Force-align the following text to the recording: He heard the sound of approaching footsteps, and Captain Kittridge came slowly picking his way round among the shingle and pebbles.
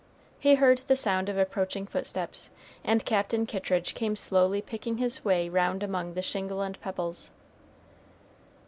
He 0.39 0.55
heard 0.55 0.81
the 0.87 0.95
sound 0.95 1.29
of 1.29 1.37
approaching 1.37 1.85
footsteps, 1.85 2.49
and 2.83 3.05
Captain 3.05 3.45
Kittridge 3.45 3.93
came 3.93 4.15
slowly 4.15 4.59
picking 4.59 4.97
his 4.97 5.23
way 5.23 5.47
round 5.47 5.83
among 5.83 6.15
the 6.15 6.23
shingle 6.23 6.61
and 6.63 6.81
pebbles. 6.81 7.29